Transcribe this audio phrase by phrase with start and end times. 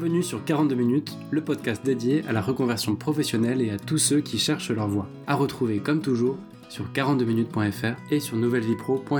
[0.00, 4.20] Bienvenue sur 42 minutes, le podcast dédié à la reconversion professionnelle et à tous ceux
[4.20, 5.08] qui cherchent leur voie.
[5.26, 9.16] À retrouver comme toujours sur 42minutes.fr et sur nouvellevipro.fr.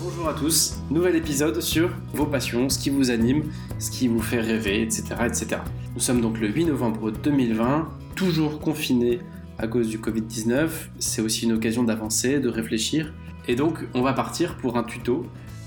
[0.00, 3.42] Bonjour à tous, nouvel épisode sur vos passions, ce qui vous anime,
[3.78, 5.16] ce qui vous fait rêver, etc.
[5.26, 5.56] etc.
[5.92, 9.20] Nous sommes donc le 8 novembre 2020, toujours confinés
[9.58, 10.68] à cause du Covid-19.
[10.98, 13.12] C'est aussi une occasion d'avancer, de réfléchir.
[13.48, 15.26] Et donc, on va partir pour un tuto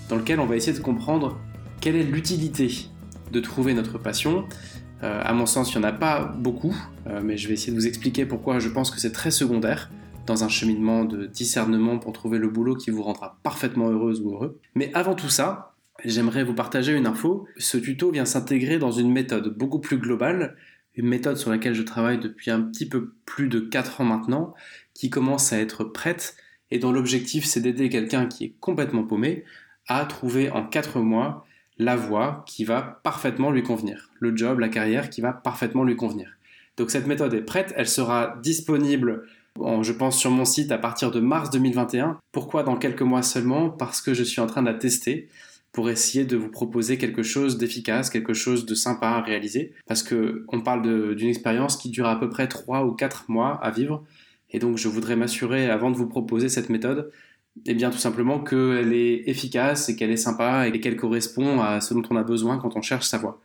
[0.09, 1.39] dans lequel on va essayer de comprendre
[1.81, 2.89] quelle est l'utilité
[3.31, 4.45] de trouver notre passion.
[5.03, 6.75] Euh, à mon sens, il n'y en a pas beaucoup,
[7.07, 9.91] euh, mais je vais essayer de vous expliquer pourquoi je pense que c'est très secondaire
[10.25, 14.31] dans un cheminement de discernement pour trouver le boulot qui vous rendra parfaitement heureuse ou
[14.31, 14.59] heureux.
[14.75, 17.47] Mais avant tout ça, j'aimerais vous partager une info.
[17.57, 20.55] Ce tuto vient s'intégrer dans une méthode beaucoup plus globale
[20.97, 24.53] une méthode sur laquelle je travaille depuis un petit peu plus de 4 ans maintenant,
[24.93, 26.35] qui commence à être prête.
[26.69, 29.45] Et dont l'objectif c'est d'aider quelqu'un qui est complètement paumé
[29.87, 31.45] à trouver en 4 mois
[31.77, 35.95] la voie qui va parfaitement lui convenir, le job, la carrière qui va parfaitement lui
[35.95, 36.37] convenir.
[36.75, 39.23] Donc cette méthode est prête, elle sera disponible
[39.81, 42.19] je pense sur mon site à partir de mars 2021.
[42.31, 43.69] Pourquoi dans quelques mois seulement?
[43.69, 45.29] Parce que je suis en train de la tester
[45.77, 49.75] pour essayer de vous proposer quelque chose d'efficace, quelque chose de sympa à réaliser.
[49.85, 53.59] Parce que on parle d'une expérience qui dure à peu près 3 ou 4 mois
[53.61, 54.03] à vivre.
[54.49, 57.11] Et donc je voudrais m'assurer, avant de vous proposer cette méthode,
[57.67, 61.79] eh bien tout simplement qu'elle est efficace et qu'elle est sympa et qu'elle correspond à
[61.79, 63.39] ce dont on a besoin quand on cherche sa voie.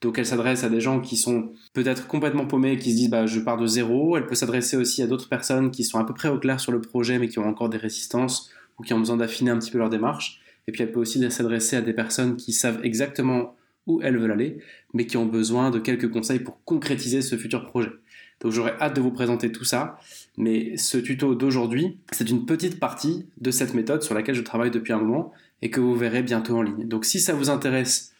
[0.00, 3.26] Donc elle s'adresse à des gens qui sont peut-être complètement paumés, qui se disent bah
[3.26, 4.16] je pars de zéro.
[4.16, 6.72] Elle peut s'adresser aussi à d'autres personnes qui sont à peu près au clair sur
[6.72, 9.70] le projet mais qui ont encore des résistances ou qui ont besoin d'affiner un petit
[9.70, 10.40] peu leur démarche.
[10.66, 14.32] Et puis elle peut aussi s'adresser à des personnes qui savent exactement où elles veulent
[14.32, 14.58] aller,
[14.94, 17.92] mais qui ont besoin de quelques conseils pour concrétiser ce futur projet.
[18.40, 19.98] Donc j'aurais hâte de vous présenter tout ça,
[20.36, 24.70] mais ce tuto d'aujourd'hui, c'est une petite partie de cette méthode sur laquelle je travaille
[24.70, 25.32] depuis un moment
[25.62, 26.86] et que vous verrez bientôt en ligne.
[26.86, 28.12] Donc si ça vous intéresse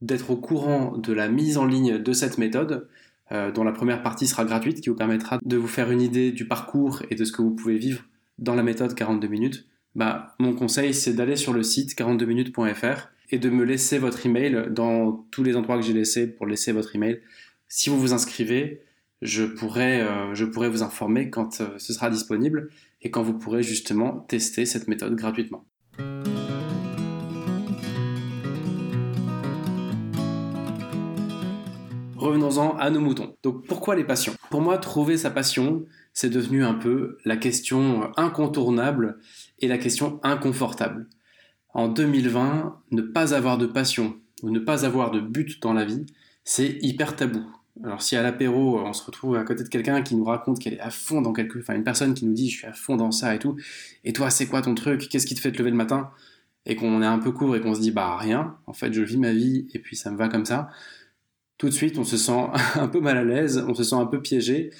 [0.00, 2.88] d'être au courant de la mise en ligne de cette méthode,
[3.30, 6.32] euh, dont la première partie sera gratuite, qui vous permettra de vous faire une idée
[6.32, 8.04] du parcours et de ce que vous pouvez vivre
[8.38, 13.38] dans la méthode 42 minutes, bah, mon conseil, c'est d'aller sur le site 42minutes.fr et
[13.38, 16.94] de me laisser votre email dans tous les endroits que j'ai laissés pour laisser votre
[16.94, 17.20] email.
[17.68, 18.82] Si vous vous inscrivez,
[19.20, 22.70] je pourrai, euh, vous informer quand euh, ce sera disponible
[23.02, 25.64] et quand vous pourrez justement tester cette méthode gratuitement.
[32.28, 33.34] Revenons-en à nos moutons.
[33.42, 34.34] Donc pourquoi les passions?
[34.50, 39.18] Pour moi, trouver sa passion, c'est devenu un peu la question incontournable
[39.60, 41.06] et la question inconfortable.
[41.72, 45.86] En 2020, ne pas avoir de passion ou ne pas avoir de but dans la
[45.86, 46.04] vie,
[46.44, 47.46] c'est hyper tabou.
[47.82, 50.74] Alors si à l'apéro, on se retrouve à côté de quelqu'un qui nous raconte qu'elle
[50.74, 51.58] est à fond dans quelque...
[51.60, 53.56] Enfin, une personne qui nous dit «je suis à fond dans ça et tout»,
[54.04, 55.08] et toi, c'est quoi ton truc?
[55.08, 56.10] Qu'est-ce qui te fait te lever le matin?
[56.66, 59.00] Et qu'on est un peu court et qu'on se dit «bah rien, en fait, je
[59.00, 60.68] vis ma vie et puis ça me va comme ça»,
[61.58, 62.46] tout de suite, on se sent
[62.76, 64.70] un peu mal à l'aise, on se sent un peu piégé,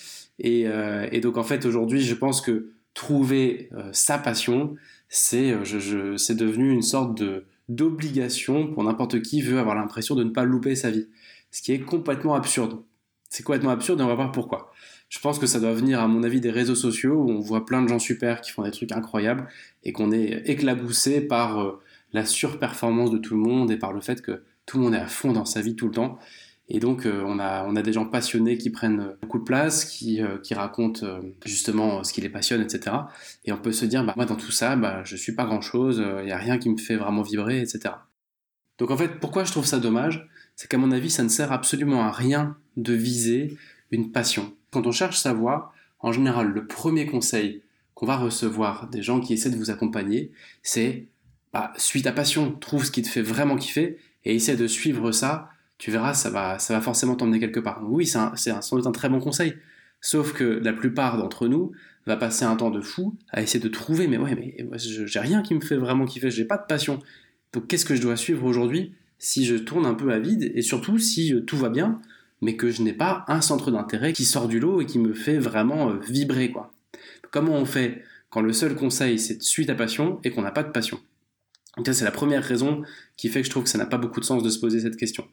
[0.45, 4.77] euh, et, donc en fait aujourd'hui, je pense que trouver euh, sa passion,
[5.09, 7.23] c'est euh, c'est devenu une sorte
[7.69, 11.09] d'obligation pour n'importe qui veut avoir l'impression de ne pas louper sa vie,
[11.51, 12.83] ce qui est complètement absurde.
[13.31, 14.73] C'est complètement absurde et on va voir pourquoi.
[15.11, 17.67] Je pense que ça doit venir, à mon avis, des réseaux sociaux où on voit
[17.67, 19.49] plein de gens super qui font des trucs incroyables
[19.85, 21.79] et qu'on est éclaboussé par
[22.13, 24.99] la surperformance de tout le monde et par le fait que tout le monde est
[24.99, 26.19] à fond dans sa vie tout le temps.
[26.71, 29.87] Et donc, euh, on, a, on a des gens passionnés qui prennent beaucoup de place,
[29.87, 32.95] qui, euh, qui racontent euh, justement ce qui les passionne, etc.
[33.47, 36.05] Et on peut se dire, bah, moi, dans tout ça, bah, je suis pas grand-chose,
[36.21, 37.95] il n'y a rien qui me fait vraiment vibrer, etc.
[38.79, 40.29] Donc, en fait, pourquoi je trouve ça dommage?
[40.57, 43.57] C'est qu'à mon avis, ça ne sert absolument à rien de viser
[43.91, 44.53] une passion.
[44.71, 47.63] Quand on cherche sa voie, en général, le premier conseil
[47.95, 51.07] qu'on va recevoir des gens qui essaient de vous accompagner, c'est
[51.53, 55.13] bah, suis ta passion, trouve ce qui te fait vraiment kiffer et essaie de suivre
[55.13, 57.81] ça tu verras, ça va, ça va forcément t'emmener quelque part.
[57.89, 59.55] Oui, c'est sans doute un très bon conseil.
[60.01, 61.73] Sauf que la plupart d'entre nous
[62.07, 65.43] va passer un temps de fou à essayer de trouver, mais ouais, mais j'ai rien
[65.43, 67.01] qui me fait vraiment kiffer, j'ai pas de passion.
[67.53, 70.63] Donc qu'est-ce que je dois suivre aujourd'hui si je tourne un peu à vide et
[70.63, 72.01] surtout si euh, tout va bien,
[72.41, 75.13] mais que je n'ai pas un centre d'intérêt qui sort du lot et qui me
[75.13, 76.73] fait vraiment euh, vibrer, quoi.
[77.31, 80.53] Comment on fait quand le seul conseil c'est de suivre ta passion et qu'on n'a
[80.53, 81.01] pas de passion?
[81.85, 82.83] C'est la première raison
[83.17, 84.81] qui fait que je trouve que ça n'a pas beaucoup de sens de se poser
[84.81, 85.27] cette question.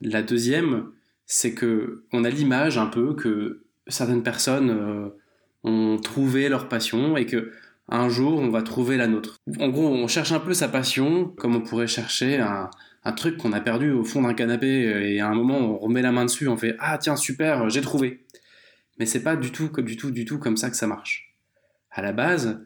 [0.00, 0.86] La deuxième,
[1.26, 5.08] c'est que on a l'image un peu que certaines personnes euh,
[5.64, 7.52] ont trouvé leur passion et que
[7.88, 9.36] un jour on va trouver la nôtre.
[9.58, 12.70] En gros, on cherche un peu sa passion comme on pourrait chercher un,
[13.04, 16.02] un truc qu'on a perdu au fond d'un canapé et à un moment on remet
[16.02, 18.24] la main dessus, on fait ah tiens super, j'ai trouvé.
[18.98, 21.34] Mais c'est pas du tout, du tout, du tout comme ça que ça marche.
[21.90, 22.60] À la base,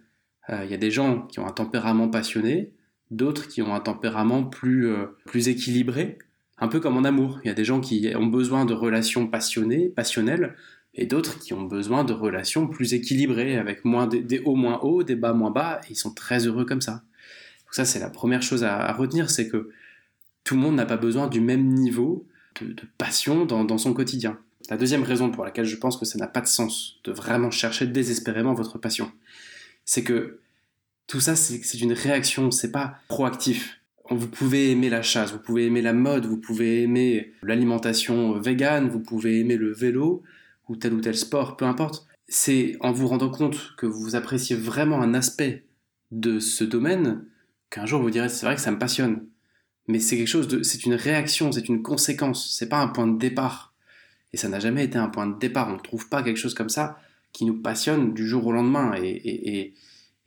[0.50, 2.72] euh, il y a des gens qui ont un tempérament passionné,
[3.10, 6.18] d'autres qui ont un tempérament plus, euh, plus équilibré,
[6.58, 7.40] un peu comme en amour.
[7.44, 10.54] Il y a des gens qui ont besoin de relations passionnées, passionnelles,
[10.94, 15.02] et d'autres qui ont besoin de relations plus équilibrées, avec moins des, hauts moins hauts,
[15.02, 17.02] des bas moins bas, et ils sont très heureux comme ça.
[17.64, 19.70] Donc ça, c'est la première chose à, retenir, c'est que
[20.44, 22.26] tout le monde n'a pas besoin du même niveau
[22.60, 24.38] de, passion dans, dans son quotidien.
[24.70, 27.50] La deuxième raison pour laquelle je pense que ça n'a pas de sens de vraiment
[27.50, 29.12] chercher désespérément votre passion,
[29.84, 30.40] c'est que
[31.06, 33.80] tout ça, c'est une réaction, c'est pas proactif.
[34.10, 38.88] Vous pouvez aimer la chasse, vous pouvez aimer la mode, vous pouvez aimer l'alimentation végane,
[38.88, 40.22] vous pouvez aimer le vélo,
[40.68, 42.06] ou tel ou tel sport, peu importe.
[42.28, 45.64] C'est en vous rendant compte que vous appréciez vraiment un aspect
[46.10, 47.24] de ce domaine
[47.70, 49.26] qu'un jour vous direz c'est vrai que ça me passionne.
[49.88, 53.06] Mais c'est quelque chose de, c'est une réaction, c'est une conséquence, c'est pas un point
[53.06, 53.74] de départ.
[54.32, 55.68] Et ça n'a jamais été un point de départ.
[55.68, 56.98] On ne trouve pas quelque chose comme ça
[57.32, 58.94] qui nous passionne du jour au lendemain.
[58.96, 59.74] Et,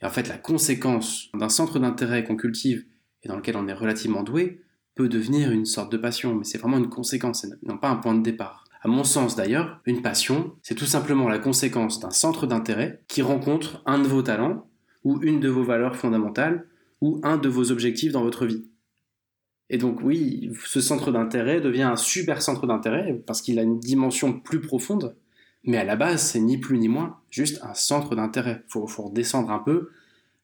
[0.05, 2.85] en fait, la conséquence d'un centre d'intérêt qu'on cultive
[3.23, 4.61] et dans lequel on est relativement doué
[4.95, 6.35] peut devenir une sorte de passion.
[6.35, 8.65] Mais c'est vraiment une conséquence, non pas un point de départ.
[8.81, 13.21] À mon sens d'ailleurs, une passion, c'est tout simplement la conséquence d'un centre d'intérêt qui
[13.21, 14.69] rencontre un de vos talents,
[15.03, 16.65] ou une de vos valeurs fondamentales,
[17.01, 18.69] ou un de vos objectifs dans votre vie.
[19.69, 23.79] Et donc oui, ce centre d'intérêt devient un super centre d'intérêt parce qu'il a une
[23.79, 25.15] dimension plus profonde,
[25.63, 28.63] mais à la base, c'est ni plus ni moins juste un centre d'intérêt.
[28.67, 29.91] Faut, faut redescendre un peu,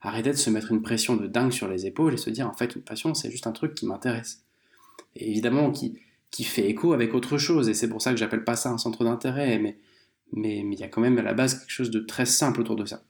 [0.02, 2.54] arrêter de se mettre une pression de dingue sur les épaules et se dire en
[2.54, 4.44] fait une passion c'est juste un truc qui m'intéresse.
[5.16, 6.00] Et évidemment qui,
[6.32, 8.78] qui fait écho avec autre chose, et c'est pour ça que j'appelle pas ça un
[8.78, 9.78] centre d'intérêt, mais
[10.34, 12.76] mais il y a quand même à la base quelque chose de très simple autour
[12.76, 13.04] de ça.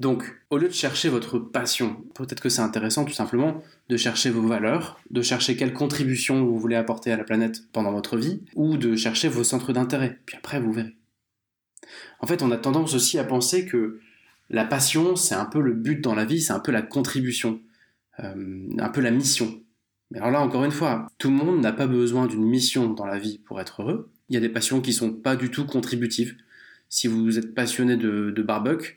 [0.00, 4.30] Donc, au lieu de chercher votre passion, peut-être que c'est intéressant tout simplement de chercher
[4.30, 8.42] vos valeurs, de chercher quelle contribution vous voulez apporter à la planète pendant votre vie,
[8.54, 10.18] ou de chercher vos centres d'intérêt.
[10.26, 10.96] Puis après, vous verrez.
[12.20, 14.00] En fait, on a tendance aussi à penser que
[14.50, 17.60] la passion, c'est un peu le but dans la vie, c'est un peu la contribution,
[18.20, 19.60] euh, un peu la mission.
[20.10, 23.06] Mais alors là, encore une fois, tout le monde n'a pas besoin d'une mission dans
[23.06, 24.10] la vie pour être heureux.
[24.28, 26.36] Il y a des passions qui sont pas du tout contributives.
[26.88, 28.94] Si vous êtes passionné de, barbecue,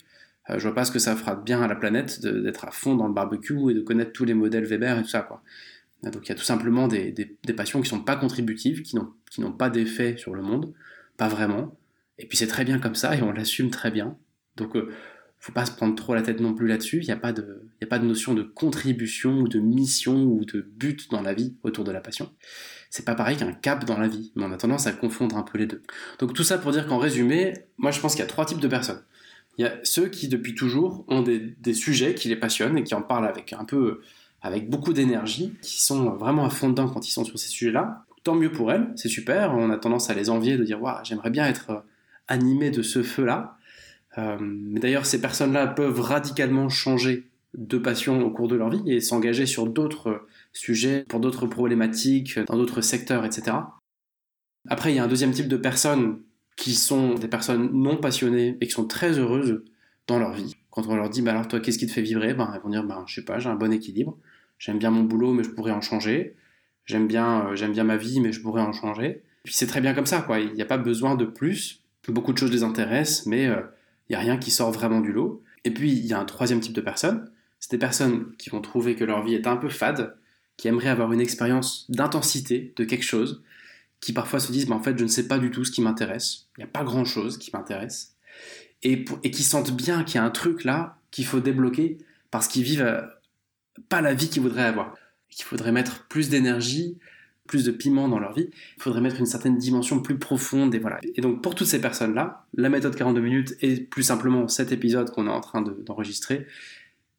[0.49, 2.71] euh, je vois pas ce que ça fera de bien à la planète d'être à
[2.71, 5.27] fond dans le barbecue et de connaître tous les modèles Weber et tout ça,
[6.03, 9.51] donc il y a tout simplement des, des, passions qui sont pas contributives, qui n'ont
[9.51, 10.73] pas d'effet sur le monde,
[11.17, 11.75] pas vraiment.
[12.17, 14.17] Et puis c'est très bien comme ça et on l'assume très bien.
[14.55, 14.91] Donc euh,
[15.39, 16.99] faut pas se prendre trop la tête non plus là-dessus.
[17.01, 20.43] Il n'y a pas de, a pas de notion de contribution ou de mission ou
[20.45, 22.31] de but dans la vie autour de la passion.
[22.89, 25.43] C'est pas pareil qu'un cap dans la vie, mais on a tendance à confondre un
[25.43, 25.83] peu les deux.
[26.19, 28.59] Donc tout ça pour dire qu'en résumé, moi je pense qu'il y a trois types
[28.59, 29.01] de personnes.
[29.57, 32.93] Il y a ceux qui, depuis toujours, ont des, sujets qui les passionnent et qui
[32.93, 34.01] en parlent avec un peu,
[34.41, 38.05] avec beaucoup d'énergie, qui sont vraiment à fond dedans quand ils sont sur ces sujets-là.
[38.23, 39.53] Tant mieux pour elles, c'est super.
[39.53, 41.79] On a tendance à les envier, de dire, waouh, j'aimerais bien être euh,
[42.27, 43.57] animé de ce feu-là.
[44.17, 48.83] Euh, mais d'ailleurs, ces personnes-là peuvent radicalement changer de passion au cours de leur vie
[48.87, 53.57] et s'engager sur d'autres sujets, pour d'autres problématiques, dans d'autres secteurs, etc.
[54.67, 56.21] Après, il y a un deuxième type de personnes
[56.55, 59.63] qui sont des personnes non passionnées et qui sont très heureuses
[60.07, 60.55] dans leur vie.
[60.69, 62.33] Quand on leur dit, bah alors toi, qu'est-ce qui te fait vibrer?
[62.33, 64.17] Ben, Elles vont dire, ben, je sais pas, j'ai un bon équilibre,
[64.57, 66.35] j'aime bien mon boulot, mais je pourrais en changer,
[66.85, 69.23] j'aime bien, euh, j'aime bien ma vie, mais je pourrais en changer.
[69.43, 70.39] Puis c'est très bien comme ça, quoi.
[70.39, 71.81] Il n'y a pas besoin de plus.
[72.07, 73.61] Beaucoup de choses les intéressent, mais euh,
[74.09, 75.43] il n'y a rien qui sort vraiment du lot.
[75.63, 77.29] Et puis, il y a un troisième type de personnes.
[77.59, 80.15] C'est des personnes qui vont trouver que leur vie est un peu fade,
[80.57, 83.43] qui aimeraient avoir une expérience d'intensité de quelque chose,
[84.01, 85.81] qui parfois se disent, mais en fait, je ne sais pas du tout ce qui
[85.81, 86.47] m'intéresse.
[86.57, 88.15] Il n'y a pas grand-chose qui m'intéresse.
[88.83, 91.97] Et, et qui sentent bien qu'il y a un truc là qu'il faut débloquer
[92.29, 93.01] parce qu'ils vivent euh,
[93.89, 94.93] pas la vie qu'ils voudraient avoir.
[95.29, 96.97] Qu'il faudrait mettre plus d'énergie,
[97.47, 98.49] plus de piment dans leur vie.
[98.77, 100.99] Il faudrait mettre une certaine dimension plus profonde et voilà.
[101.15, 105.11] Et donc pour toutes ces personnes-là, la méthode 42 minutes et plus simplement cet épisode
[105.11, 106.47] qu'on est en train d'enregistrer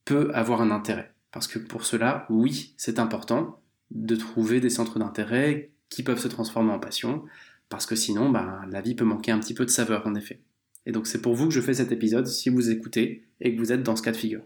[0.04, 1.12] peut avoir un intérêt.
[1.32, 6.28] Parce que pour cela, oui, c'est important de trouver des centres d'intérêt qui peuvent se
[6.28, 7.24] transformer en passion,
[7.68, 10.40] parce que sinon, ben, la vie peut manquer un petit peu de saveur en effet.
[10.86, 13.60] Et donc c'est pour vous que je fais cet épisode, si vous écoutez et que
[13.60, 14.42] vous êtes dans ce cas de figure.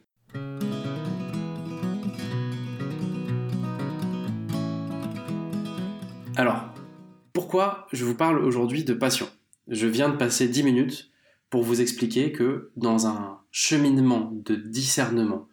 [6.37, 6.73] Alors,
[7.33, 9.29] pourquoi je vous parle aujourd'hui de passion?
[9.67, 11.11] Je viens de passer 10 minutes
[11.51, 15.49] pour vous expliquer que dans un cheminement de discernement,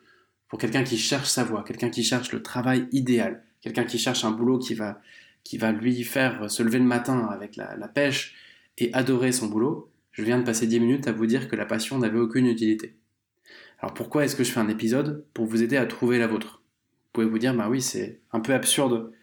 [0.48, 4.24] pour quelqu'un qui cherche sa voie, quelqu'un qui cherche le travail idéal, quelqu'un qui cherche
[4.24, 5.01] un boulot qui va
[5.43, 8.36] qui va lui faire se lever le matin avec la, pêche
[8.77, 11.65] et adorer son boulot, je viens de passer 10 minutes à vous dire que la
[11.65, 12.98] passion n'avait aucune utilité.
[13.79, 16.62] Alors pourquoi est-ce que je fais un épisode Pour vous aider à trouver la vôtre?
[17.05, 19.13] Vous pouvez vous dire, bah oui, c'est un peu absurde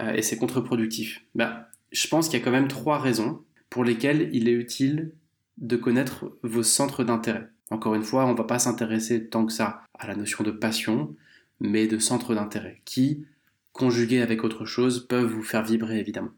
[0.00, 1.24] euh, et c'est contre-productif.
[1.34, 5.12] Bah, je pense qu'il y a quand même trois raisons pour lesquelles il est utile
[5.58, 7.48] de connaître vos centres d'intérêt.
[7.70, 10.50] Encore une fois, on ne va pas s'intéresser tant que ça à la notion de
[10.50, 11.14] passion,
[11.60, 13.26] mais de centre d'intérêt, qui,
[13.72, 16.32] conjugués avec autre chose, peuvent vous faire vibrer évidemment.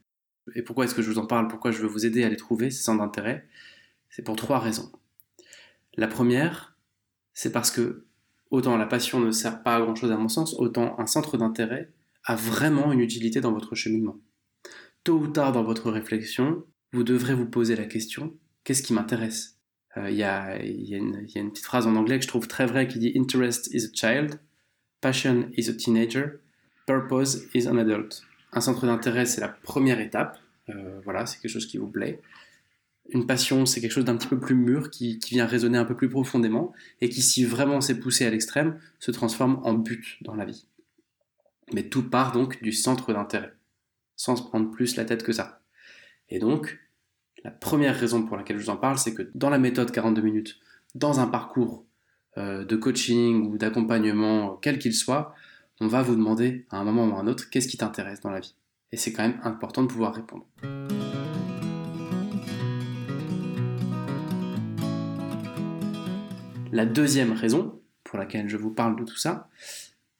[0.54, 1.48] Et pourquoi est-ce que je vous en parle?
[1.48, 3.46] Pourquoi je veux vous aider à les trouver, ces centres d'intérêt?
[4.10, 4.90] C'est pour trois raisons.
[5.94, 6.76] La première,
[7.32, 8.04] c'est parce que
[8.50, 11.38] autant la passion ne sert pas à grand chose à mon sens, autant un centre
[11.38, 11.90] d'intérêt
[12.24, 14.18] a vraiment une utilité dans votre cheminement.
[15.04, 19.58] Tôt ou tard dans votre réflexion, vous devrez vous poser la question qu'est-ce qui m'intéresse?
[19.96, 23.12] Il y, a, une petite phrase en anglais que je trouve très vraie qui dit
[23.14, 24.40] Interest is a child,
[25.02, 26.40] passion is a teenager,
[26.86, 28.22] purpose is an adult.
[28.54, 30.38] Un centre d'intérêt, c'est la première étape.
[30.70, 32.22] Euh, voilà, c'est quelque chose qui vous plaît.
[33.10, 35.84] Une passion, c'est quelque chose d'un petit peu plus mûr, qui, qui, vient résonner un
[35.84, 40.16] peu plus profondément, et qui, si vraiment c'est poussé à l'extrême, se transforme en but
[40.22, 40.66] dans la vie.
[41.72, 43.52] Mais tout part donc du centre d'intérêt,
[44.16, 45.62] sans se prendre plus la tête que ça.
[46.28, 46.78] Et donc,
[47.44, 50.22] la première raison pour laquelle je vous en parle, c'est que dans la méthode 42
[50.22, 50.58] minutes,
[50.94, 51.84] dans un parcours
[52.38, 55.34] euh, de coaching ou d'accompagnement, quel qu'il soit,
[55.80, 58.30] on va vous demander à un moment ou à un autre qu'est-ce qui t'intéresse dans
[58.30, 58.54] la vie.
[58.92, 60.46] Et c'est quand même important de pouvoir répondre.
[66.72, 69.48] La deuxième raison pour laquelle je vous parle de tout ça,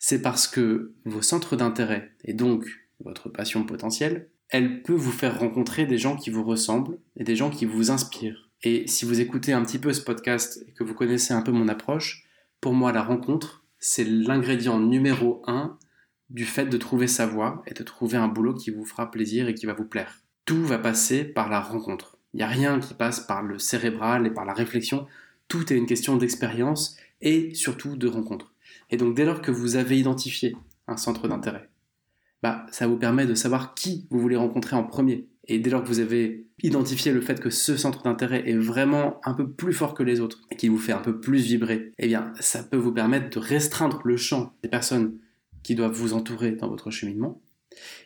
[0.04, 2.66] c'est parce que vos centres d'intérêt et donc
[3.04, 7.36] votre passion potentielle, elle peut vous faire rencontrer des gens qui vous ressemblent et des
[7.36, 8.50] gens qui vous inspirent.
[8.64, 11.52] Et si vous écoutez un petit peu ce podcast et que vous connaissez un peu
[11.52, 12.26] mon approche,
[12.60, 15.78] pour moi la rencontre, c'est l'ingrédient numéro un
[16.30, 19.48] du fait de trouver sa voie et de trouver un boulot qui vous fera plaisir
[19.48, 20.20] et qui va vous plaire.
[20.46, 22.18] Tout va passer par la rencontre.
[22.34, 25.06] Il n'y a rien qui passe par le cérébral et par la réflexion.
[25.46, 28.51] Tout est une question d'expérience et surtout de rencontre.
[28.92, 30.54] Et donc dès lors que vous avez identifié
[30.86, 31.68] un centre d'intérêt,
[32.42, 35.26] bah, ça vous permet de savoir qui vous voulez rencontrer en premier.
[35.48, 39.20] Et dès lors que vous avez identifié le fait que ce centre d'intérêt est vraiment
[39.24, 41.90] un peu plus fort que les autres et qu'il vous fait un peu plus vibrer,
[41.98, 45.18] eh bien, ça peut vous permettre de restreindre le champ des personnes
[45.62, 47.40] qui doivent vous entourer dans votre cheminement.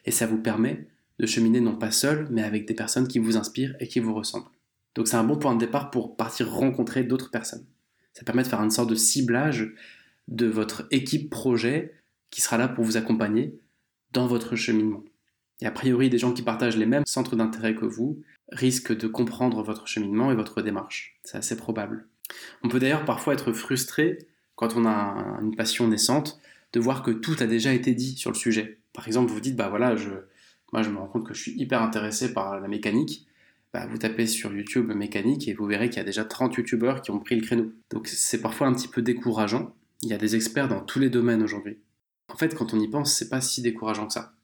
[0.05, 0.89] Et ça vous permet
[1.19, 4.15] de cheminer non pas seul, mais avec des personnes qui vous inspirent et qui vous
[4.15, 4.51] ressemblent.
[4.95, 7.67] Donc c'est un bon point de départ pour partir rencontrer d'autres personnes.
[8.15, 9.75] Ça permet de faire une sorte de ciblage
[10.29, 11.95] de votre équipe projet
[12.31, 13.59] qui sera là pour vous accompagner
[14.13, 15.05] dans votre cheminement.
[15.61, 19.07] Et a priori, des gens qui partagent les mêmes centres d'intérêt que vous risquent de
[19.07, 21.19] comprendre votre cheminement et votre démarche.
[21.25, 22.09] C'est assez probable.
[22.63, 24.19] On peut d'ailleurs parfois être frustré
[24.55, 26.41] quand on a une passion naissante
[26.73, 28.81] de voir que tout a déjà été dit sur le sujet.
[28.93, 30.11] Par exemple, vous dites, bah voilà, je,
[30.73, 33.27] moi je me rends compte que je suis hyper intéressé par la mécanique.
[33.73, 37.03] Bah, vous tapez sur YouTube mécanique et vous verrez qu'il y a déjà 30 youtubeurs
[37.03, 37.73] qui ont pris le créneau.
[37.91, 41.11] Donc c'est parfois un petit peu décourageant il y a des experts dans tous les
[41.11, 41.79] domaines aujourd'hui.
[42.29, 44.35] En fait, quand on y pense, c'est pas si décourageant que ça.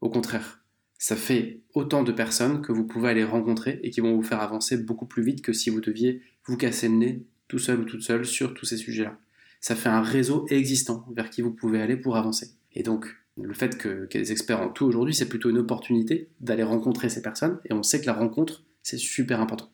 [0.00, 0.62] Au contraire,
[0.98, 4.40] ça fait autant de personnes que vous pouvez aller rencontrer et qui vont vous faire
[4.40, 7.84] avancer beaucoup plus vite que si vous deviez vous casser le nez tout seul ou
[7.84, 9.18] toute seule sur tous ces sujets-là.
[9.60, 12.50] Ça fait un réseau existant vers qui vous pouvez aller pour avancer.
[12.72, 15.58] Et donc, le fait qu'il y ait des experts en tout aujourd'hui, c'est plutôt une
[15.58, 17.58] opportunité d'aller rencontrer ces personnes.
[17.64, 19.70] Et on sait que la rencontre, c'est super important.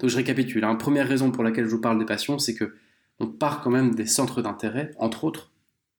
[0.00, 0.64] Donc je récapitule.
[0.64, 0.74] Hein.
[0.76, 2.74] Première raison pour laquelle je vous parle des passions, c'est que
[3.20, 5.52] on part quand même des centres d'intérêt, entre autres,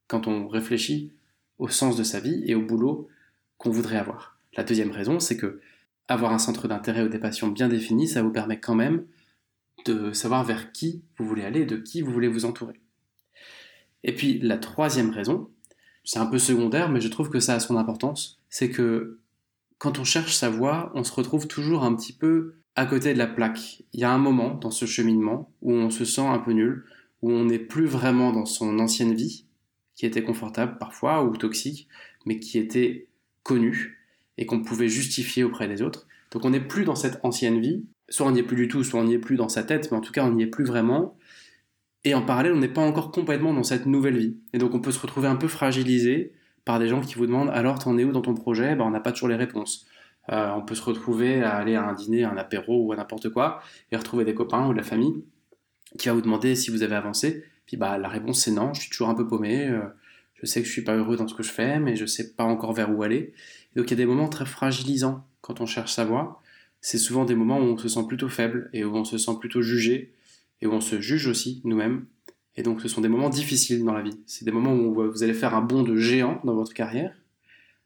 [0.08, 1.14] quand on réfléchit
[1.60, 3.08] au sens de sa vie et au boulot
[3.60, 4.40] qu'on voudrait avoir.
[4.58, 5.62] La deuxième raison, c'est que
[6.08, 9.06] avoir un centre d'intérêt ou des passions bien définies, ça vous permet quand même
[9.86, 12.82] de savoir vers qui vous voulez aller, de qui vous voulez vous entourer.
[14.04, 15.52] Et puis la troisième raison,
[16.04, 19.20] c'est un peu secondaire, mais je trouve que ça a son importance, c'est que
[19.78, 23.18] quand on cherche sa voie, on se retrouve toujours un petit peu à côté de
[23.18, 23.84] la plaque.
[23.94, 26.86] Il y a un moment dans ce cheminement où on se sent un peu nul,
[27.22, 29.46] où on n'est plus vraiment dans son ancienne vie,
[29.96, 31.88] qui était confortable parfois ou toxique,
[32.26, 33.08] mais qui était
[33.44, 34.00] connue
[34.38, 36.08] et qu'on pouvait justifier auprès des autres.
[36.32, 38.84] Donc on n'est plus dans cette ancienne vie, soit on n'y est plus du tout,
[38.84, 40.48] soit on n'y est plus dans sa tête, mais en tout cas on n'y est
[40.48, 41.18] plus vraiment.
[42.04, 44.38] Et en parallèle, on n'est pas encore complètement dans cette nouvelle vie.
[44.54, 46.34] Et donc on peut se retrouver un peu fragilisé
[46.66, 48.76] par des gens qui vous demandent alors t'en es où dans ton projet?
[48.76, 49.86] Ben, On n'a pas toujours les réponses.
[50.30, 52.96] Euh, on peut se retrouver à aller à un dîner, à un apéro ou à
[52.96, 53.62] n'importe quoi
[53.92, 55.24] et retrouver des copains ou de la famille
[55.98, 57.44] qui va vous demander si vous avez avancé.
[57.66, 59.68] Puis bah la réponse c'est non, je suis toujours un peu paumé.
[59.68, 59.82] Euh,
[60.36, 62.34] je sais que je suis pas heureux dans ce que je fais, mais je sais
[62.34, 63.34] pas encore vers où aller.
[63.76, 66.42] donc il y a des moments très fragilisants quand on cherche sa voie.
[66.82, 69.34] C'est souvent des moments où on se sent plutôt faible et où on se sent
[69.40, 70.14] plutôt jugé
[70.62, 72.06] et où on se juge aussi nous-mêmes.
[72.56, 74.20] Et donc ce sont des moments difficiles dans la vie.
[74.26, 77.16] C'est des moments où vous allez faire un bond de géant dans votre carrière,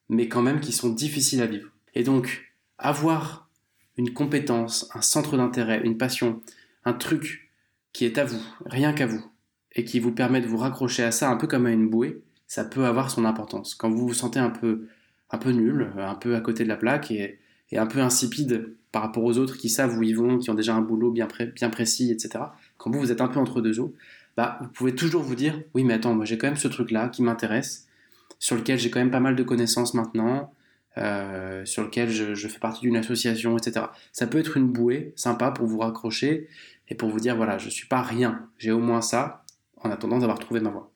[0.10, 1.75] mais quand même qui sont difficiles à vivre.
[1.96, 3.50] Et donc, avoir
[3.98, 6.42] une compétence, un centre d'intérêt, une passion,
[6.84, 7.52] un truc
[7.94, 9.26] qui est à vous, rien qu'à vous,
[9.72, 12.22] et qui vous permet de vous raccrocher à ça un peu comme à une bouée,
[12.48, 13.76] ça peut avoir son importance.
[13.76, 14.88] Quand vous vous sentez un peu,
[15.32, 17.40] un peu nul, un peu à côté de la plaque et,
[17.74, 20.74] un peu insipide par rapport aux autres qui savent où ils vont, qui ont déjà
[20.74, 22.46] un boulot bien, précis, etc.
[22.78, 23.94] Quand vous, vous êtes un peu entre deux eaux,
[24.38, 27.10] bah, vous pouvez toujours vous dire, oui, mais attends, moi j'ai quand même ce truc-là
[27.10, 27.88] qui m'intéresse,
[28.40, 30.54] sur lequel j'ai quand même pas mal de connaissances maintenant,
[30.98, 33.88] euh, sur lequel je, fais partie d'une association, etc.
[34.12, 36.48] Ça peut être une bouée sympa pour vous raccrocher
[36.88, 39.44] et pour vous dire, voilà, je suis pas rien, j'ai au moins ça,
[39.78, 40.92] en attendant d'avoir trouvé ma voie.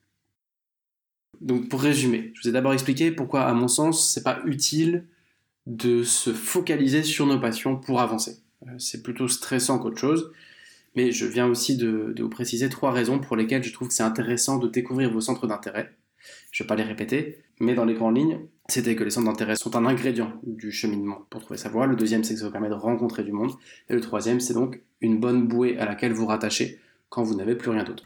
[1.42, 5.06] Donc pour résumer, je vous ai d'abord expliqué pourquoi, à mon sens, c'est pas utile
[5.68, 8.40] de se focaliser sur nos passions pour avancer.
[8.68, 10.32] Euh, c'est plutôt stressant qu'autre chose.
[10.96, 14.04] Mais je viens aussi de, vous préciser trois raisons pour lesquelles je trouve que c'est
[14.04, 15.96] intéressant de découvrir vos centres d'intérêt.
[16.52, 19.28] Je ne vais pas les répéter, mais dans les grandes lignes, c'était que les centres
[19.28, 21.88] d'intérêt sont un ingrédient du cheminement pour trouver sa voie.
[21.88, 23.52] Le deuxième, c'est que ça vous permet de rencontrer du monde.
[23.90, 27.56] Et le troisième, c'est donc une bonne bouée à laquelle vous rattachez quand vous n'avez
[27.56, 28.06] plus rien d'autre.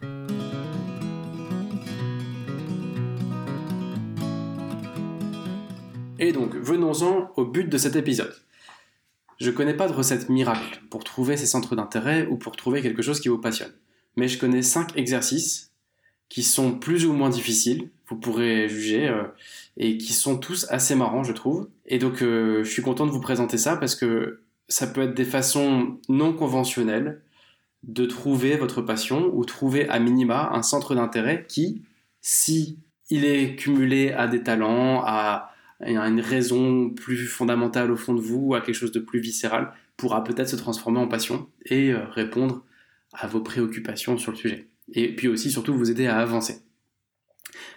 [6.20, 8.34] Et donc, venons-en au but de cet épisode.
[9.42, 12.82] Je ne connais pas de recette miracle pour trouver ces centres d'intérêt ou pour trouver
[12.82, 13.74] quelque chose qui vous passionne.
[14.16, 15.74] Mais je connais cinq exercices
[16.30, 19.24] qui sont plus ou moins difficiles, vous pourrez juger, euh,
[19.78, 21.68] et qui sont tous assez marrants, je trouve.
[21.86, 25.16] Et donc, euh, je suis content de vous présenter ça parce que ça peut être
[25.16, 27.22] des façons non conventionnelles
[27.84, 31.82] de trouver votre passion ou trouver à minima un centre d'intérêt qui,
[32.22, 32.80] si
[33.10, 35.52] il est cumulé à des talents, à
[35.82, 40.24] une raison plus fondamentale au fond de vous, à quelque chose de plus viscéral, pourra
[40.24, 42.64] peut-être se transformer en passion et euh, répondre
[43.12, 44.68] à vos préoccupations sur le sujet.
[44.94, 46.64] Et puis aussi, surtout, vous aider à avancer.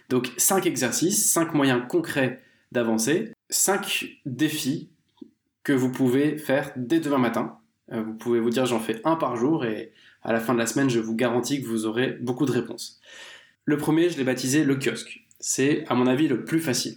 [0.08, 4.90] Donc, 5 exercices, 5 moyens concrets d'avancer, 5 défis
[5.62, 7.58] que vous pouvez faire dès demain matin.
[7.92, 10.58] Euh, vous pouvez vous dire j'en fais un par jour et à la fin de
[10.58, 13.00] la semaine, je vous garantis que vous aurez beaucoup de réponses.
[13.64, 15.24] Le premier, je l'ai baptisé le kiosque.
[15.38, 16.96] C'est, à mon avis, le plus facile.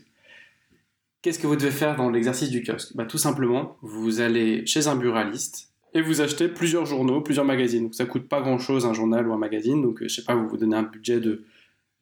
[1.21, 2.95] Qu'est-ce que vous devez faire dans l'exercice du kiosque?
[2.95, 7.83] Bah, Tout simplement, vous allez chez un buraliste et vous achetez plusieurs journaux, plusieurs magazines.
[7.83, 9.81] Donc, ça coûte pas grand-chose un journal ou un magazine.
[9.81, 11.43] Donc, euh, je sais pas, vous vous donnez un budget de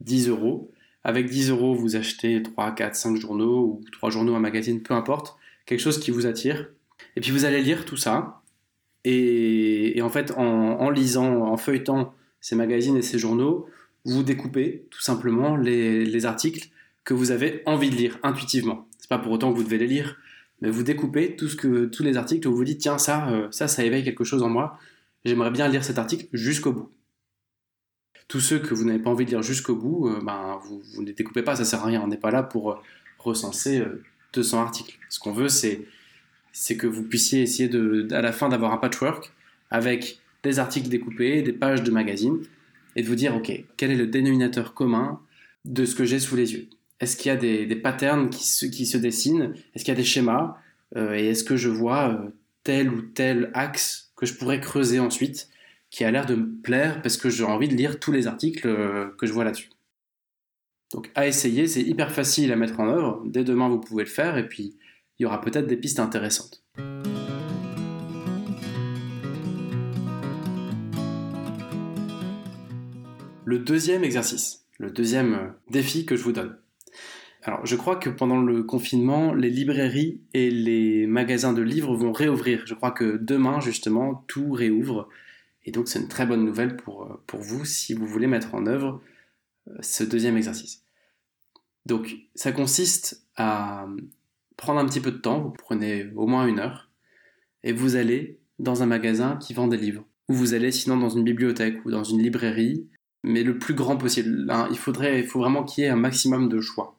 [0.01, 0.71] 10 euros.
[1.07, 4.93] Avec 10 euros, vous achetez 3, 4, 5 journaux ou 3 journaux, un magazine, peu
[4.93, 5.35] importe.
[5.65, 6.69] Quelque chose qui vous attire.
[7.15, 8.43] Et puis, vous allez lire tout ça.
[9.03, 13.65] Et, en fait, en, lisant, en feuilletant ces magazines et ces journaux,
[14.05, 16.69] vous découpez tout simplement les articles
[17.03, 20.17] que vous avez envie de lire intuitivement pas pour autant que vous devez les lire,
[20.61, 24.03] mais vous découpez tous les articles où vous dites tiens, ça, euh, ça, ça éveille
[24.03, 24.77] quelque chose en moi,
[25.25, 26.89] j'aimerais bien lire cet article jusqu'au bout.
[28.27, 31.05] Tous ceux que vous n'avez pas envie de lire jusqu'au bout, euh, ben, vous, ne
[31.05, 32.01] les découpez pas, ça sert à rien.
[32.01, 32.75] On n'est pas là pour euh,
[33.19, 33.83] recenser
[34.33, 34.97] 200 articles.
[35.09, 35.85] Ce qu'on veut, c'est,
[36.77, 39.31] que vous puissiez essayer de, à la fin d'avoir un patchwork
[39.71, 42.39] avec des articles découpés, des pages de magazines,
[42.95, 45.19] et de vous dire, ok, quel est le dénominateur commun
[45.65, 46.67] de ce que j'ai sous les yeux?
[46.99, 49.53] Est-ce qu'il y a des, patterns qui se, dessinent?
[49.75, 50.57] Est-ce qu'il y a des schémas?
[50.95, 52.29] Euh, Et est-ce que je vois euh,
[52.63, 55.49] tel ou tel axe que je pourrais creuser ensuite?
[55.89, 58.67] Qui a l'air de me plaire parce que j'ai envie de lire tous les articles
[58.67, 59.69] euh, que je vois là-dessus
[60.93, 63.23] Donc à essayer, c'est hyper facile à mettre en œuvre.
[63.25, 64.77] Dès demain, vous pouvez le faire et puis
[65.19, 66.63] il y aura peut-être des pistes intéressantes.
[73.45, 76.57] Le deuxième exercice, le deuxième défi que je vous donne.
[77.43, 82.11] Alors, je crois que pendant le confinement, les librairies et les magasins de livres vont
[82.11, 82.63] réouvrir.
[82.65, 85.07] Je crois que demain, justement, tout réouvre.
[85.67, 88.55] Et donc, c'est une très bonne nouvelle pour, euh, pour vous si vous voulez mettre
[88.55, 89.01] en œuvre
[89.67, 90.83] euh, ce deuxième exercice.
[91.85, 93.85] Donc, ça consiste à
[94.55, 96.89] prendre un petit peu de temps, vous prenez au moins une heure,
[97.63, 100.03] et vous allez dans un magasin qui vend des livres.
[100.29, 102.87] Ou vous allez sinon dans une bibliothèque ou dans une librairie,
[103.23, 104.51] mais le plus grand possible.
[104.71, 106.97] Il, faudrait, il faut vraiment qu'il y ait un maximum de choix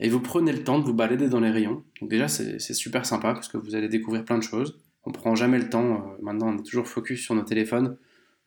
[0.00, 1.84] et vous prenez le temps de vous balader dans les rayons.
[2.00, 4.79] Donc déjà, c'est super sympa parce que vous allez découvrir plein de choses.
[5.04, 7.96] On prend jamais le temps, euh, maintenant on est toujours focus sur nos téléphones,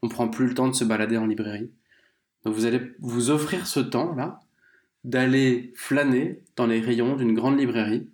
[0.02, 1.72] on prend plus le temps de se balader en librairie.
[2.44, 4.40] Donc vous allez vous offrir ce temps-là
[5.04, 8.10] d'aller flâner dans les rayons d'une grande librairie.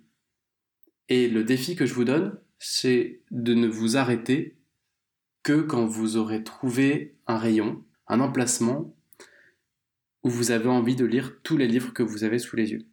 [1.08, 4.56] Et le défi que je vous donne, c'est de ne vous arrêter
[5.42, 8.94] que quand vous aurez trouvé un rayon, un emplacement
[10.22, 12.86] où vous avez envie de lire tous les livres que vous avez sous les yeux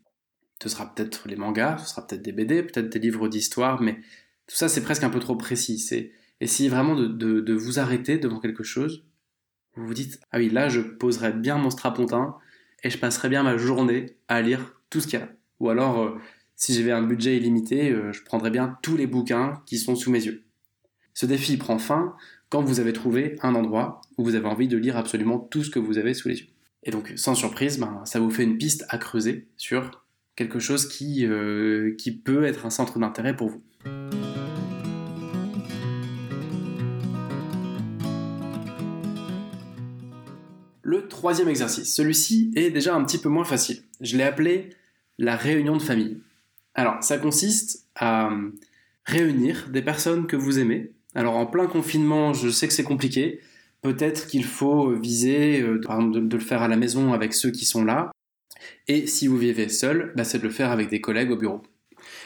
[0.61, 3.99] ce sera peut-être les mangas, ce sera peut-être des BD, peut-être des livres d'histoire, mais
[4.47, 5.79] tout ça c'est presque un peu trop précis.
[5.79, 9.05] C'est essayer vraiment de, vous arrêter devant quelque chose.
[9.75, 12.35] Vous vous dites, ah oui, là je poserai bien mon strapontin
[12.83, 15.29] et je passerai bien ma journée à lire tout ce qu'il y a.
[15.59, 16.17] Ou alors, euh,
[16.55, 20.11] si j'avais un budget illimité, euh, je prendrais bien tous les bouquins qui sont sous
[20.11, 20.43] mes yeux.
[21.13, 22.15] Ce défi prend fin
[22.49, 25.69] quand vous avez trouvé un endroit où vous avez envie de lire absolument tout ce
[25.69, 26.47] que vous avez sous les yeux.
[26.83, 30.05] Et donc, sans surprise, ben, ça vous fait une piste à creuser sur
[30.37, 33.61] quelque chose qui, euh, qui peut être un centre d'intérêt pour vous.
[40.83, 43.81] Le troisième exercice, celui-ci est déjà un petit peu moins facile.
[43.99, 44.69] Je l'ai appelé
[45.17, 46.19] la réunion de famille.
[46.75, 48.29] Alors, ça consiste à
[49.03, 50.91] réunir des personnes que vous aimez.
[51.15, 53.41] Alors, en plein confinement, je sais que c'est compliqué.
[53.81, 57.83] Peut-être qu'il faut viser, euh, de, le faire à la maison avec ceux qui sont
[57.83, 58.11] là.
[58.87, 61.61] Et si vous vivez seul, bah, c'est de le faire avec des collègues au bureau.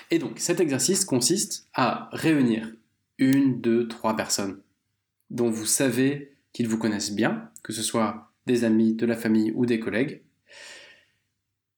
[0.10, 2.71] Et donc, cet exercice consiste à réunir
[3.17, 4.62] une, deux, trois personnes
[5.30, 9.51] dont vous savez qu'ils vous connaissent bien, que ce soit des amis, de la famille
[9.56, 10.21] ou des collègues,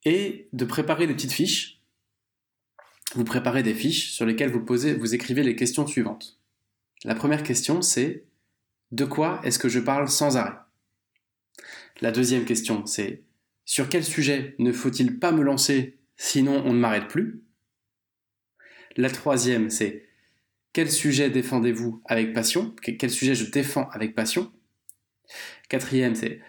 [0.05, 1.81] et de préparer des petites fiches.
[3.15, 6.39] Vous préparez des fiches sur lesquelles vous posez, vous écrivez les questions suivantes.
[7.03, 8.23] La première question, c'est
[8.91, 10.57] de quoi est-ce que je parle sans arrêt?
[12.01, 13.21] La deuxième question, c'est
[13.65, 17.41] sur quel sujet ne faut-il pas me lancer sinon on ne m'arrête plus?
[18.97, 20.07] La troisième, c'est
[20.73, 22.75] quel sujet défendez-vous avec passion?
[22.81, 24.51] Quel sujet je défends avec passion?
[25.69, 26.41] Quatrième, c'est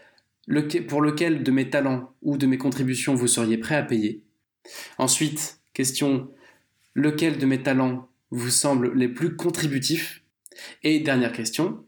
[0.88, 4.22] pour lequel de mes talents ou de mes contributions vous seriez prêt à payer?
[4.98, 6.30] Ensuite, question,
[6.94, 10.22] lequel de mes talents vous semble les plus contributifs?
[10.82, 11.84] Et dernière question,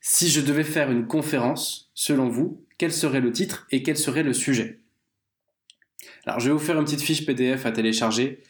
[0.00, 4.22] si je devais faire une conférence, selon vous, quel serait le titre et quel serait
[4.22, 4.80] le sujet
[6.26, 8.42] Alors, je vais vous faire une petite fiche PDF à télécharger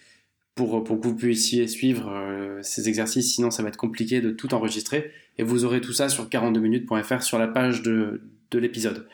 [0.57, 4.33] pour, pour que vous puissiez suivre euh, ces exercices, sinon ça va être compliqué de
[4.33, 5.12] tout enregistrer.
[5.38, 9.07] Et vous aurez tout ça sur 42minutes.fr sur la page de, de l'épisode.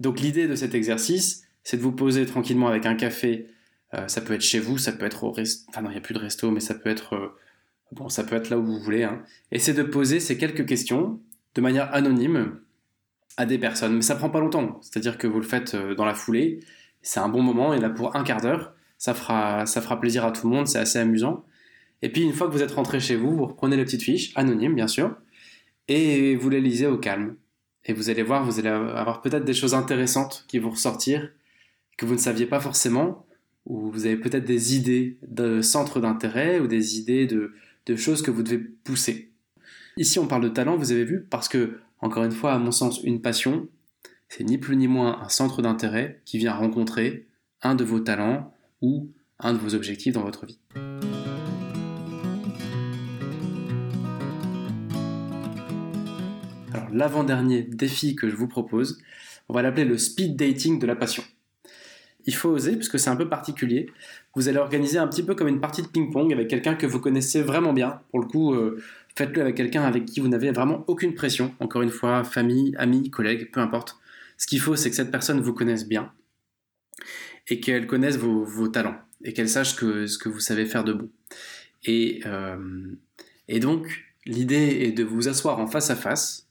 [0.00, 3.48] Donc l'idée de cet exercice, c'est de vous poser tranquillement avec un café.
[3.92, 5.66] Euh, ça peut être chez vous, ça peut être au resto.
[5.68, 7.38] Enfin non, il n'y a plus de resto, mais ça peut être euh,
[7.90, 9.02] bon, ça peut être là où vous voulez.
[9.02, 9.22] Hein.
[9.50, 11.20] Et c'est de poser ces quelques questions
[11.54, 12.58] de manière anonyme
[13.36, 13.96] à des personnes.
[13.96, 14.78] Mais ça prend pas longtemps.
[14.82, 16.60] C'est-à-dire que vous le faites euh, dans la foulée.
[17.02, 17.74] C'est un bon moment.
[17.74, 20.66] Et là pour un quart d'heure, ça fera ça fera plaisir à tout le monde.
[20.66, 21.44] C'est assez amusant.
[22.02, 24.32] Et puis une fois que vous êtes rentré chez vous, vous reprenez les petites fiches
[24.36, 25.16] anonymes bien sûr
[25.88, 27.36] et vous les lisez au calme.
[27.84, 31.30] Et vous allez voir, vous allez avoir peut-être des choses intéressantes qui vont ressortir,
[31.96, 33.26] que vous ne saviez pas forcément,
[33.66, 37.52] ou vous avez peut-être des idées de centres d'intérêt ou des idées de,
[37.86, 39.32] de choses que vous devez pousser.
[39.96, 42.72] Ici, on parle de talent, vous avez vu, parce que, encore une fois, à mon
[42.72, 43.68] sens, une passion,
[44.28, 47.28] c'est ni plus ni moins un centre d'intérêt qui vient rencontrer
[47.62, 50.58] un de vos talents ou un de vos objectifs dans votre vie.
[56.94, 59.00] l'avant-dernier défi que je vous propose,
[59.48, 61.22] on va l'appeler le speed dating de la passion.
[62.26, 63.90] Il faut oser, puisque c'est un peu particulier.
[64.34, 67.00] Vous allez organiser un petit peu comme une partie de ping-pong avec quelqu'un que vous
[67.00, 68.00] connaissez vraiment bien.
[68.10, 68.80] Pour le coup, euh,
[69.16, 71.54] faites-le avec quelqu'un avec qui vous n'avez vraiment aucune pression.
[71.60, 73.98] Encore une fois, famille, amis, collègues, peu importe.
[74.36, 76.12] Ce qu'il faut, c'est que cette personne vous connaisse bien
[77.48, 80.92] et qu'elle connaisse vos, talents et qu'elle sache que, ce que vous savez faire de
[80.92, 81.10] bon.
[81.84, 82.94] Et, euh,
[83.48, 86.48] et donc, l'idée est de vous asseoir en face à face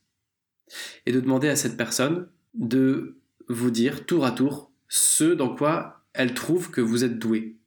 [1.05, 6.03] et de demander à cette personne de vous dire tour à tour ce dans quoi
[6.13, 7.57] elle trouve que vous êtes doué.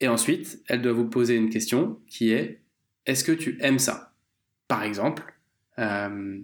[0.00, 2.63] Et ensuite, elle doit vous poser une question qui est
[3.06, 4.12] est-ce que tu aimes ça?
[4.68, 5.34] Par exemple,
[5.78, 6.40] euh,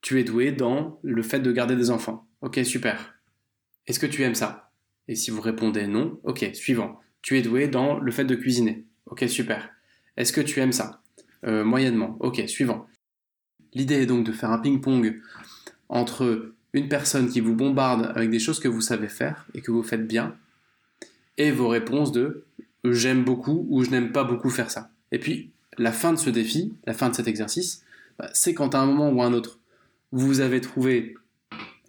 [0.00, 2.26] tu es doué dans le fait de garder des enfants.
[2.40, 3.14] Ok, super.
[3.86, 4.70] Est-ce que tu aimes ça?
[5.08, 7.00] Et si vous répondez non, ok, suivant.
[7.22, 8.84] Tu es doué dans le fait de cuisiner.
[9.06, 9.70] Ok, super.
[10.16, 11.02] Est-ce que tu aimes ça?
[11.46, 12.16] Euh, Moyennement.
[12.20, 12.86] Ok, suivant.
[13.72, 15.20] L'idée est donc de faire un ping-pong
[15.88, 19.70] entre une personne qui vous bombarde avec des choses que vous savez faire et que
[19.70, 20.36] vous faites bien,
[21.36, 22.44] et vos réponses de
[22.84, 24.90] j'aime beaucoup ou je n'aime pas beaucoup faire ça.
[25.12, 27.84] Et puis, la fin de ce défi, la fin de cet exercice,
[28.18, 29.58] bah, c'est quand à un moment ou à un autre,
[30.12, 31.16] vous avez trouvé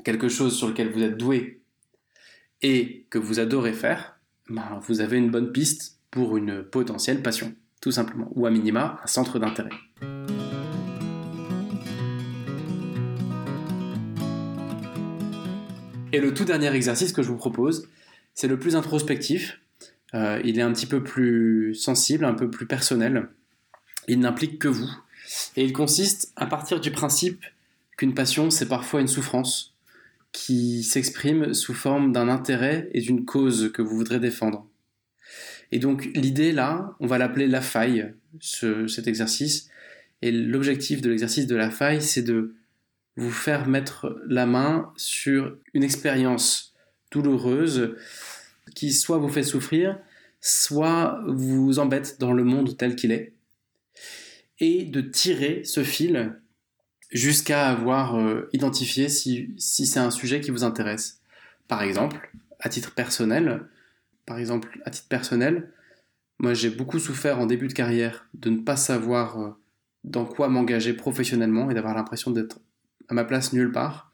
[0.03, 1.61] quelque chose sur lequel vous êtes doué
[2.61, 4.19] et que vous adorez faire,
[4.49, 8.99] bah, vous avez une bonne piste pour une potentielle passion, tout simplement, ou à minima
[9.03, 9.69] un centre d'intérêt.
[16.13, 17.89] Et le tout dernier exercice que je vous propose,
[18.33, 19.59] c'est le plus introspectif.
[20.13, 23.27] Euh, il est un petit peu plus sensible, un peu plus personnel.
[24.07, 24.89] Il n'implique que vous.
[25.55, 27.43] Et il consiste à partir du principe
[27.97, 29.73] qu'une passion, c'est parfois une souffrance
[30.31, 34.67] qui s'exprime sous forme d'un intérêt et d'une cause que vous voudrez défendre.
[35.71, 39.69] Et donc l'idée là, on va l'appeler la faille, cet exercice.
[40.21, 42.53] Et l'objectif de l'exercice de la faille, c'est de
[43.15, 46.73] vous faire mettre la main sur une expérience
[47.11, 47.95] douloureuse
[48.75, 49.97] qui soit vous fait souffrir,
[50.41, 53.34] soit vous embête dans le monde tel qu'il est,
[54.59, 56.33] et de tirer ce fil
[57.11, 61.21] jusqu'à avoir euh, identifié si, c'est un sujet qui vous intéresse.
[61.67, 63.67] Par exemple, à titre personnel,
[64.25, 65.71] par exemple, à titre personnel,
[66.39, 69.49] moi j'ai beaucoup souffert en début de carrière de ne pas savoir euh,
[70.03, 72.59] dans quoi m'engager professionnellement et d'avoir l'impression d'être
[73.07, 74.11] à ma place nulle part.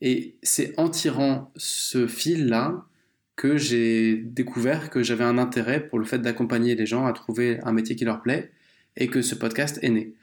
[0.00, 2.84] Et c'est en tirant ce fil-là
[3.36, 7.60] que j'ai découvert que j'avais un intérêt pour le fait d'accompagner les gens à trouver
[7.62, 8.52] un métier qui leur plaît
[8.96, 10.14] et que ce podcast est né.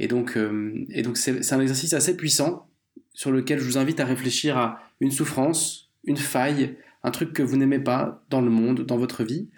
[0.00, 2.68] Et donc, euh, c'est, un exercice assez puissant
[3.12, 7.42] sur lequel je vous invite à réfléchir à une souffrance, une faille, un truc que
[7.42, 9.48] vous n'aimez pas dans le monde, dans votre vie,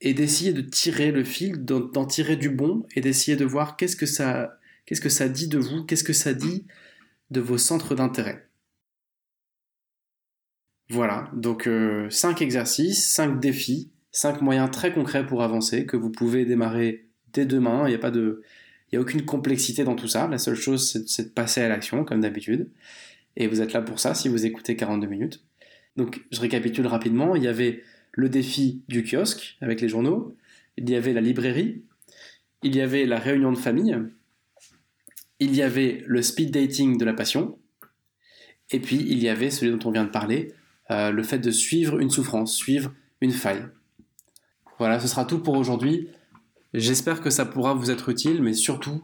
[0.00, 3.96] et d'essayer de tirer le fil, d'en, tirer du bon, et d'essayer de voir qu'est-ce
[3.96, 6.66] que ça, qu'est-ce que ça dit de vous, qu'est-ce que ça dit
[7.30, 8.48] de vos centres d'intérêt.
[10.90, 16.10] Voilà, donc 5 euh, exercices, 5 défis, 5 moyens très concrets pour avancer que vous
[16.10, 17.07] pouvez démarrer
[17.44, 17.84] demain.
[17.86, 18.42] Il n'y a pas de,
[18.90, 20.28] il y a aucune complexité dans tout ça.
[20.28, 22.70] La seule chose, c'est de passer à l'action, comme d'habitude.
[23.36, 25.44] Et vous êtes là pour ça si vous écoutez 42 minutes.
[25.96, 27.36] Donc, je récapitule rapidement.
[27.36, 30.34] Il y avait le défi du kiosque avec les journaux.
[30.76, 31.82] Il y avait la librairie.
[32.62, 33.96] Il y avait la réunion de famille.
[35.38, 37.58] Il y avait le speed dating de la passion.
[38.70, 40.52] Et puis, il y avait celui dont on vient de parler,
[40.90, 43.64] euh, le fait de suivre une souffrance, suivre une faille.
[44.78, 46.08] Voilà, ce sera tout pour aujourd'hui.
[46.74, 49.02] J'espère que ça pourra vous être utile, mais surtout,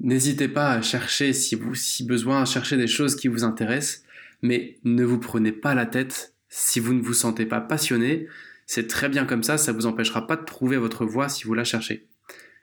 [0.00, 4.04] n'hésitez pas à chercher, si, vous, si besoin, à chercher des choses qui vous intéressent,
[4.42, 8.26] mais ne vous prenez pas la tête si vous ne vous sentez pas passionné.
[8.66, 11.44] C'est très bien comme ça, ça ne vous empêchera pas de trouver votre voie si
[11.44, 12.06] vous la cherchez.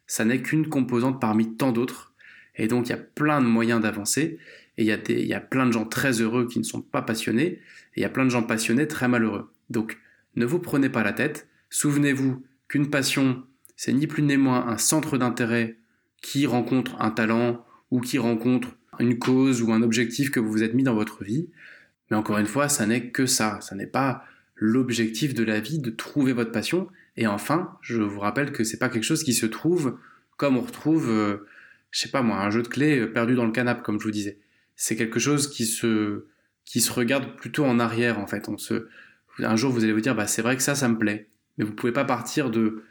[0.05, 2.13] Ça n'est qu'une composante parmi tant d'autres,
[2.55, 4.37] et donc il y a plein de moyens d'avancer,
[4.77, 7.01] et il y, il y a plein de gens très heureux qui ne sont pas
[7.01, 7.61] passionnés, et
[7.97, 9.51] il y a plein de gens passionnés très malheureux.
[9.69, 9.97] Donc
[10.35, 13.43] ne vous prenez pas la tête, souvenez-vous qu'une passion,
[13.75, 15.77] c'est ni plus ni moins un centre d'intérêt
[16.21, 20.63] qui rencontre un talent ou qui rencontre une cause ou un objectif que vous vous
[20.63, 21.49] êtes mis dans votre vie.
[22.09, 23.59] Mais encore une fois, ça n'est que ça.
[23.61, 24.23] Ça n'est pas
[24.55, 26.87] l'objectif de la vie de trouver votre passion.
[27.17, 29.97] Et enfin, je vous rappelle que c'est pas quelque chose qui se trouve
[30.37, 31.47] comme on retrouve, euh,
[31.91, 34.11] je sais pas moi, un jeu de clés perdu dans le canapé, comme je vous
[34.11, 34.39] disais.
[34.75, 36.25] C'est quelque chose qui se,
[36.65, 38.49] qui se regarde plutôt en arrière, en fait.
[38.49, 38.87] On se,
[39.39, 41.29] un jour, vous allez vous dire, bah, c'est vrai que ça, ça me plaît.
[41.57, 42.83] Mais vous pouvez pas partir de,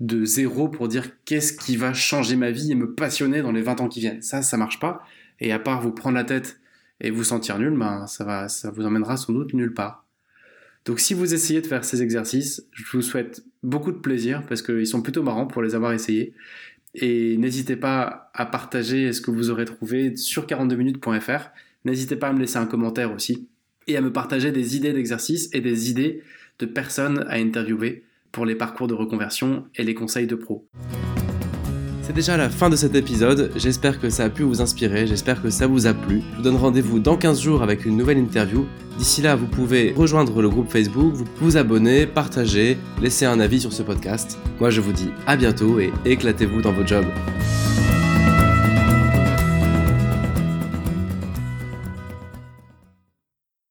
[0.00, 3.62] de zéro pour dire qu'est-ce qui va changer ma vie et me passionner dans les
[3.62, 4.22] 20 ans qui viennent.
[4.22, 5.04] Ça, ça marche pas.
[5.40, 6.58] Et à part vous prendre la tête
[7.00, 10.06] et vous sentir nul, ben, ça va, ça vous emmènera sans doute nulle part.
[10.86, 14.62] Donc si vous essayez de faire ces exercices, je vous souhaite beaucoup de plaisir parce
[14.62, 16.34] qu'ils sont plutôt marrants pour les avoir essayés.
[16.94, 21.50] Et n'hésitez pas à partager ce que vous aurez trouvé sur 42minutes.fr.
[21.84, 23.48] N'hésitez pas à me laisser un commentaire aussi
[23.86, 26.22] et à me partager des idées d'exercices et des idées
[26.58, 30.68] de personnes à interviewer pour les parcours de reconversion et les conseils de pro.
[32.02, 35.40] C'est déjà la fin de cet épisode, j'espère que ça a pu vous inspirer, j'espère
[35.40, 36.22] que ça vous a plu.
[36.32, 38.66] Je vous donne rendez-vous dans 15 jours avec une nouvelle interview.
[38.98, 43.72] D'ici là, vous pouvez rejoindre le groupe Facebook, vous abonner, partager, laisser un avis sur
[43.72, 44.38] ce podcast.
[44.58, 47.06] Moi je vous dis à bientôt et éclatez-vous dans vos jobs.